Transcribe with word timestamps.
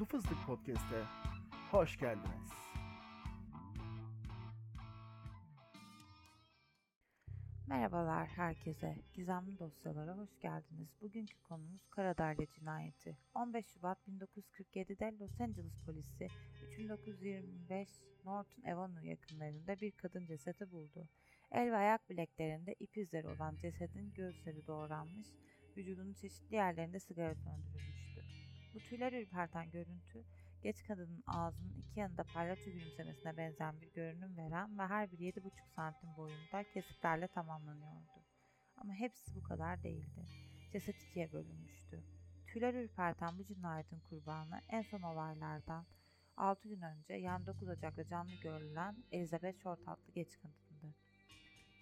Uslu 0.00 0.18
Fıstık 0.18 0.46
Podcast'e 0.46 1.04
hoş 1.70 1.98
geldiniz. 1.98 2.48
Merhabalar 7.66 8.28
herkese. 8.28 8.96
Gizemli 9.14 9.58
dosyalara 9.58 10.16
hoş 10.16 10.38
geldiniz. 10.40 10.88
Bugünkü 11.00 11.42
konumuz 11.42 11.86
Karadağlı 11.90 12.46
cinayeti. 12.46 13.16
15 13.34 13.66
Şubat 13.66 13.98
1947'de 14.08 15.18
Los 15.18 15.40
Angeles 15.40 15.78
polisi 15.86 16.28
3925 16.66 17.88
Norton 18.24 18.62
Avenue 18.62 19.08
yakınlarında 19.08 19.80
bir 19.80 19.90
kadın 19.90 20.26
cesedi 20.26 20.70
buldu. 20.70 21.08
El 21.52 21.72
ve 21.72 21.76
ayak 21.76 22.10
bileklerinde 22.10 22.74
ip 22.80 22.96
izleri 22.96 23.28
olan 23.28 23.56
cesedin 23.56 24.12
göğüsleri 24.14 24.66
doğranmış, 24.66 25.28
vücudunun 25.76 26.14
çeşitli 26.14 26.54
yerlerinde 26.56 27.00
sigara 27.00 27.34
söndürülmüştü. 27.34 28.39
Bu 28.74 28.78
tüyler 28.80 29.12
ürperten 29.12 29.70
görüntü, 29.70 30.24
geç 30.62 30.84
kadının 30.84 31.22
ağzının 31.26 31.74
iki 31.74 32.00
yanında 32.00 32.24
palyaço 32.24 32.70
gülümsemesine 32.70 33.36
benzeyen 33.36 33.80
bir 33.80 33.92
görünüm 33.92 34.36
veren 34.36 34.78
ve 34.78 34.82
her 34.82 35.12
bir 35.12 35.18
7,5 35.18 35.50
santim 35.74 36.16
boyunda 36.16 36.64
kesiklerle 36.64 37.28
tamamlanıyordu. 37.28 38.24
Ama 38.76 38.94
hepsi 38.94 39.34
bu 39.34 39.42
kadar 39.42 39.82
değildi. 39.82 40.26
Ceset 40.72 41.02
ikiye 41.02 41.32
bölünmüştü. 41.32 42.04
Tüyler 42.46 42.74
ürperten 42.74 43.38
bu 43.38 43.44
cinayetin 43.44 44.00
kurbanı 44.00 44.60
en 44.68 44.82
son 44.82 45.02
olaylardan 45.02 45.86
6 46.36 46.68
gün 46.68 46.80
önce 46.80 47.14
29 47.14 47.68
Ocak'ta 47.68 48.06
canlı 48.06 48.36
görülen 48.36 49.04
Elizabeth 49.12 49.62
Short 49.62 49.80
adlı 49.86 50.12
geç 50.12 50.36
kadındı. 50.36 50.69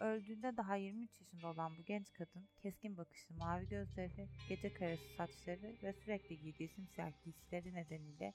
Öldüğünde 0.00 0.56
daha 0.56 0.76
23 0.76 1.20
yaşında 1.20 1.46
olan 1.46 1.78
bu 1.78 1.84
genç 1.84 2.12
kadın, 2.12 2.48
keskin 2.62 2.96
bakışlı 2.96 3.34
mavi 3.34 3.68
gözleri, 3.68 4.28
gece 4.48 4.72
karası 4.74 5.02
saçları 5.16 5.76
ve 5.82 5.92
sürekli 5.92 6.40
giydiği 6.40 6.68
simsiyah 6.68 7.24
giysileri 7.24 7.74
nedeniyle 7.74 8.34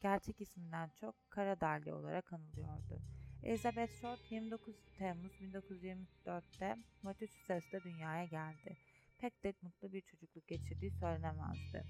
gerçek 0.00 0.40
isminden 0.40 0.90
çok 1.00 1.30
Kara 1.30 1.60
Darli 1.60 1.92
olarak 1.92 2.32
anılıyordu. 2.32 3.00
Elizabeth 3.42 4.00
Short 4.00 4.32
29 4.32 4.74
Temmuz 4.98 5.32
1924'te 5.32 6.76
Massachusetts'te 7.02 7.82
dünyaya 7.84 8.24
geldi. 8.24 8.76
Pek 9.18 9.44
de 9.44 9.54
mutlu 9.62 9.92
bir 9.92 10.00
çocukluk 10.00 10.48
geçirdiği 10.48 10.90
söylenemezdi. 10.90 11.84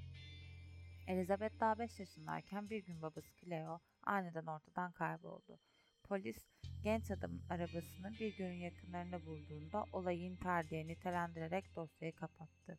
Elizabeth 1.07 1.61
daha 1.61 1.79
5 1.79 2.01
yaşındayken 2.01 2.71
bir 2.71 2.85
gün 2.85 3.03
babası 3.03 3.29
Cleo 3.41 3.81
aniden 4.03 4.47
ortadan 4.47 4.93
kayboldu. 4.93 5.59
Polis 6.03 6.39
genç 6.87 7.11
adamın 7.11 7.43
arabasını 7.51 8.13
bir 8.21 8.37
gölün 8.37 8.61
yakınlarında 8.61 9.27
bulduğunda 9.27 9.85
olayı 9.93 10.21
intihar 10.21 10.71
diye 10.71 10.87
nitelendirerek 10.87 11.77
dosyayı 11.77 12.13
kapattı. 12.13 12.79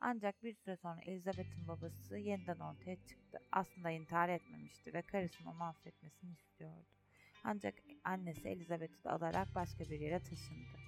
Ancak 0.00 0.42
bir 0.42 0.54
süre 0.54 0.76
sonra 0.76 1.00
Elizabeth'in 1.06 1.68
babası 1.68 2.18
yeniden 2.18 2.58
ortaya 2.58 2.96
çıktı. 2.96 3.38
Aslında 3.52 3.90
intihar 3.90 4.28
etmemişti 4.28 4.94
ve 4.94 5.02
karısının 5.02 5.48
onu 5.48 5.62
affetmesini 5.62 6.32
istiyordu. 6.32 6.86
Ancak 7.44 7.74
annesi 8.04 8.48
Elizabeth'i 8.48 9.04
de 9.04 9.10
alarak 9.10 9.54
başka 9.54 9.84
bir 9.84 10.00
yere 10.00 10.18
taşındı. 10.18 10.78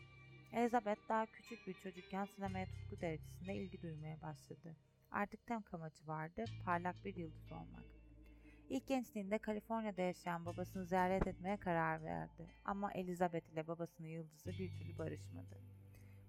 Elizabeth 0.52 1.08
daha 1.08 1.26
küçük 1.26 1.66
bir 1.66 1.74
çocukken 1.74 2.24
sinemaya 2.24 2.66
tutku 2.66 3.00
derecesinde 3.00 3.54
ilgi 3.54 3.82
duymaya 3.82 4.22
başladı. 4.22 4.76
Artık 5.10 5.46
tek 5.46 5.74
amacı 5.74 6.06
vardı, 6.06 6.44
parlak 6.64 7.04
bir 7.04 7.16
yıldız 7.16 7.52
olmak. 7.52 7.97
İlk 8.68 8.86
gençliğinde 8.86 9.38
Kaliforniya'da 9.38 10.02
yaşayan 10.02 10.46
babasını 10.46 10.86
ziyaret 10.86 11.26
etmeye 11.26 11.56
karar 11.56 12.04
verdi. 12.04 12.46
Ama 12.64 12.92
Elizabeth 12.92 13.52
ile 13.52 13.68
babasının 13.68 14.08
yıldızı 14.08 14.50
bir 14.50 14.70
türlü 14.78 14.98
barışmadı. 14.98 15.58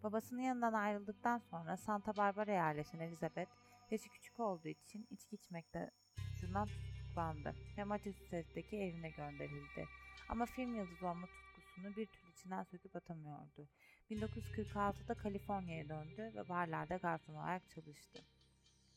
Babasının 0.03 0.41
yanından 0.41 0.73
ayrıldıktan 0.73 1.37
sonra 1.37 1.77
Santa 1.77 2.17
Barbara 2.17 2.51
yerleşen 2.51 2.99
Elizabeth, 2.99 3.51
yaşı 3.91 4.09
küçük 4.09 4.39
olduğu 4.39 4.67
için 4.67 5.07
içki 5.11 5.35
içmekte 5.35 5.91
suçundan 6.15 6.67
tutuklandı 6.67 7.55
ve 7.77 7.83
Massachusetts'teki 7.83 8.77
evine 8.77 9.09
gönderildi. 9.09 9.85
Ama 10.29 10.45
film 10.45 10.75
yıldızı 10.75 11.07
olma 11.07 11.27
tutkusunu 11.27 11.95
bir 11.95 12.05
türlü 12.05 12.31
içinden 12.31 12.63
söküp 12.63 12.95
atamıyordu. 12.95 13.67
1946'da 14.11 15.13
Kaliforniya'ya 15.13 15.89
döndü 15.89 16.31
ve 16.35 16.49
barlarda 16.49 16.95
garson 16.95 17.35
olarak 17.35 17.69
çalıştı. 17.69 18.19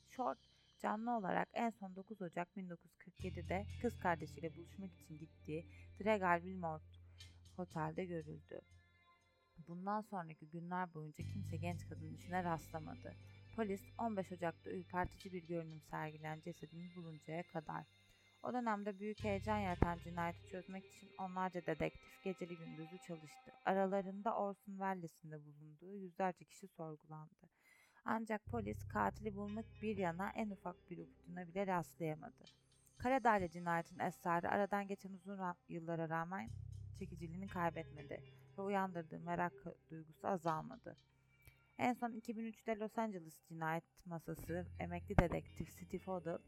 Short, 0.08 0.38
canlı 0.82 1.16
olarak 1.16 1.48
en 1.52 1.70
son 1.70 1.96
9 1.96 2.22
Ocak 2.22 2.48
1947'de 2.56 3.66
kız 3.82 3.98
kardeşiyle 3.98 4.56
buluşmak 4.56 4.90
için 4.92 5.18
gittiği 5.18 5.66
Dragal 6.00 6.40
Wilmort 6.40 6.82
Hotel'de 7.56 8.04
görüldü. 8.04 8.60
Bundan 9.68 10.00
sonraki 10.00 10.50
günler 10.50 10.94
boyunca 10.94 11.24
kimse 11.24 11.56
genç 11.56 11.88
kadının 11.88 12.14
işine 12.14 12.44
rastlamadı. 12.44 13.16
Polis 13.56 13.82
15 13.98 14.32
Ocak'ta 14.32 14.70
ürpertici 14.70 15.32
bir 15.32 15.48
görünüm 15.48 15.80
sergileyen 15.80 16.40
cesedini 16.40 16.96
buluncaya 16.96 17.42
kadar. 17.42 17.86
O 18.42 18.52
dönemde 18.52 18.98
büyük 18.98 19.24
heyecan 19.24 19.58
yaratan 19.58 19.98
cinayeti 19.98 20.46
çözmek 20.50 20.86
için 20.86 21.10
onlarca 21.18 21.66
dedektif 21.66 22.24
geceli 22.24 22.56
gündüzü 22.56 22.98
çalıştı. 22.98 23.52
Aralarında 23.64 24.36
Orson 24.36 24.72
Welles'in 24.72 25.30
de 25.30 25.44
bulunduğu 25.44 25.96
yüzlerce 25.96 26.44
kişi 26.44 26.68
sorgulandı. 26.68 27.48
Ancak 28.04 28.46
polis 28.46 28.88
katili 28.88 29.36
bulmak 29.36 29.64
bir 29.82 29.96
yana 29.96 30.30
en 30.30 30.50
ufak 30.50 30.90
bir 30.90 30.98
ipucuna 30.98 31.48
bile 31.48 31.66
rastlayamadı. 31.66 32.44
Karadağlı 32.98 33.48
cinayetin 33.48 33.98
esrarı 33.98 34.48
aradan 34.48 34.86
geçen 34.86 35.12
uzun 35.12 35.40
yıllara 35.68 36.08
rağmen 36.08 36.50
çekiciliğini 36.98 37.46
kaybetmedi 37.46 38.22
ve 38.58 38.62
uyandırdığı 38.62 39.20
merak 39.20 39.52
duygusu 39.90 40.28
azalmadı. 40.28 40.96
En 41.78 41.92
son 41.92 42.12
2003'te 42.12 42.78
Los 42.78 42.98
Angeles 42.98 43.44
cinayet 43.48 43.84
masası 44.06 44.66
emekli 44.78 45.18
dedektif 45.18 45.68
Steve 45.70 46.04
Hodel 46.04 46.38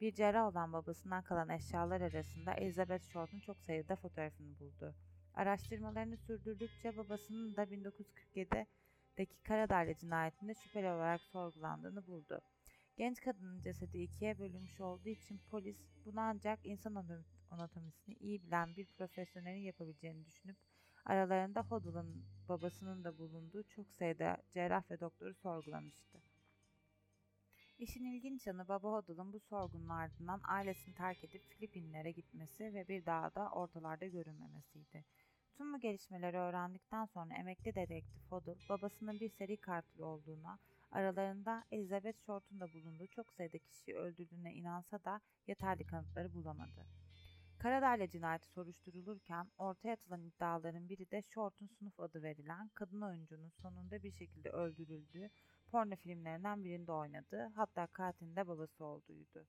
bir 0.00 0.14
cerrah 0.14 0.46
olan 0.46 0.72
babasından 0.72 1.22
kalan 1.22 1.48
eşyalar 1.48 2.00
arasında 2.00 2.54
Elizabeth 2.54 3.04
Short'un 3.12 3.40
çok 3.40 3.60
sayıda 3.60 3.96
fotoğrafını 3.96 4.58
buldu. 4.58 4.94
Araştırmalarını 5.34 6.16
sürdürdükçe 6.16 6.96
babasının 6.96 7.56
da 7.56 7.70
1947'deki 9.14 9.42
Karadağlı 9.42 9.94
cinayetinde 9.94 10.54
şüpheli 10.54 10.86
olarak 10.86 11.20
sorgulandığını 11.20 12.06
buldu. 12.06 12.40
Genç 12.96 13.20
kadının 13.20 13.60
cesedi 13.60 13.98
ikiye 13.98 14.38
bölünmüş 14.38 14.80
olduğu 14.80 15.08
için 15.08 15.40
polis 15.50 15.76
bunu 16.04 16.20
ancak 16.20 16.66
insan 16.66 17.24
anatomisini 17.50 18.14
iyi 18.14 18.42
bilen 18.42 18.76
bir 18.76 18.86
profesyonelin 18.86 19.60
yapabileceğini 19.60 20.26
düşünüp 20.26 20.56
aralarında 21.04 21.62
Hodl'un 21.62 22.24
babasının 22.48 23.04
da 23.04 23.18
bulunduğu 23.18 23.62
çok 23.62 23.92
sayıda 23.92 24.36
cerrah 24.54 24.90
ve 24.90 25.00
doktoru 25.00 25.34
sorgulamıştı. 25.34 26.22
İşin 27.78 28.04
ilginç 28.04 28.46
yanı 28.46 28.68
baba 28.68 28.92
Hodl'un 28.92 29.32
bu 29.32 29.40
sorgunun 29.40 29.88
ardından 29.88 30.40
ailesini 30.44 30.94
terk 30.94 31.24
edip 31.24 31.42
Filipinlere 31.42 32.10
gitmesi 32.10 32.74
ve 32.74 32.88
bir 32.88 33.06
daha 33.06 33.34
da 33.34 33.50
ortalarda 33.50 34.06
görünmemesiydi. 34.06 35.04
Tüm 35.56 35.72
bu 35.72 35.80
gelişmeleri 35.80 36.36
öğrendikten 36.36 37.04
sonra 37.04 37.34
emekli 37.34 37.74
dedektif 37.74 38.32
Hodl, 38.32 38.68
babasının 38.68 39.20
bir 39.20 39.28
seri 39.28 39.56
katil 39.56 40.00
olduğuna, 40.00 40.58
aralarında 40.92 41.64
Elizabeth 41.70 42.26
Short'un 42.26 42.60
da 42.60 42.72
bulunduğu 42.72 43.06
çok 43.06 43.32
sayıda 43.32 43.58
kişiyi 43.58 43.96
öldürdüğüne 43.96 44.54
inansa 44.54 45.04
da 45.04 45.20
yeterli 45.46 45.84
kanıtları 45.86 46.34
bulamadı. 46.34 46.86
Karadağlı 47.58 48.08
cinayeti 48.08 48.48
soruşturulurken 48.48 49.46
ortaya 49.58 49.92
atılan 49.92 50.22
iddiaların 50.22 50.88
biri 50.88 51.10
de 51.10 51.22
Short'un 51.22 51.66
Snuff 51.66 52.00
adı 52.00 52.22
verilen 52.22 52.68
kadın 52.74 53.00
oyuncunun 53.00 53.48
sonunda 53.48 54.02
bir 54.02 54.12
şekilde 54.12 54.50
öldürüldüğü 54.50 55.30
porno 55.70 55.96
filmlerinden 55.96 56.64
birinde 56.64 56.92
oynadığı 56.92 57.46
hatta 57.54 57.86
katilin 57.86 58.36
de 58.36 58.46
babası 58.46 58.84
olduğuydu. 58.84 59.46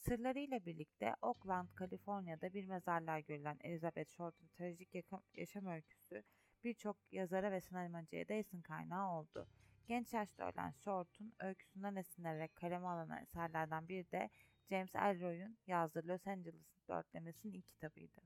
Sırlarıyla 0.00 0.66
birlikte 0.66 1.14
Oakland, 1.22 1.68
Kaliforniya'da 1.74 2.52
bir 2.52 2.64
mezarlığa 2.64 3.20
görülen 3.20 3.58
Elizabeth 3.60 4.10
Short'un 4.10 4.48
trajik 4.48 4.94
yaşam 5.34 5.66
öyküsü 5.66 6.22
birçok 6.64 6.96
yazara 7.12 7.52
ve 7.52 7.60
sinemacıya 7.60 8.28
da 8.28 8.34
esin 8.34 8.62
kaynağı 8.62 9.10
oldu. 9.10 9.46
Genç 9.86 10.12
yaşta 10.12 10.50
ölen 10.50 10.70
Short'un 10.70 11.34
öyküsünden 11.40 11.96
esinlenerek 11.96 12.56
kaleme 12.56 12.86
alınan 12.86 13.22
eserlerden 13.22 13.88
biri 13.88 14.10
de 14.12 14.30
James 14.70 14.94
Ellroy'un 14.94 15.58
yazdığı 15.66 16.08
Los 16.08 16.26
Angeles 16.26 16.66
dörtlemesinin 16.88 17.52
ilk 17.52 17.68
kitabıydı. 17.68 18.20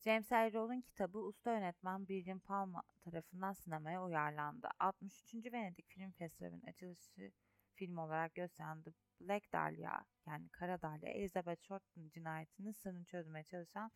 James 0.00 0.32
Ellroy'un 0.32 0.80
kitabı 0.80 1.18
usta 1.18 1.52
yönetmen 1.52 2.08
Brian 2.08 2.38
Palma 2.38 2.82
tarafından 3.00 3.52
sinemaya 3.52 4.04
uyarlandı. 4.04 4.68
63. 4.78 5.52
Venedik 5.52 5.88
Film 5.88 6.12
Festivali'nin 6.12 6.66
açılışı 6.66 7.32
film 7.74 7.98
olarak 7.98 8.34
gösteren 8.34 8.82
The 8.82 8.92
Black 9.20 9.52
Dahlia 9.52 10.04
yani 10.26 10.48
Kara 10.48 10.82
Dahlia, 10.82 11.10
Elizabeth 11.10 11.62
Short'un 11.62 12.08
cinayetinin 12.08 12.72
sırrını 12.72 13.04
çözmeye 13.04 13.44
çalışan 13.44 13.90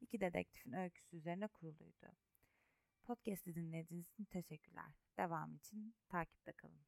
iki 0.00 0.20
dedektifin 0.20 0.72
öyküsü 0.72 1.16
üzerine 1.16 1.46
kuruluydu. 1.46 2.06
Podcast'i 3.04 3.54
dinlediğiniz 3.54 4.08
için 4.08 4.24
teşekkürler. 4.24 4.92
Devam 5.18 5.54
için 5.54 5.94
takipte 6.08 6.52
kalın. 6.52 6.86